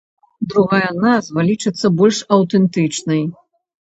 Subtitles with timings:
[0.53, 3.23] Другая назва лічыцца больш аўтэнтычнай.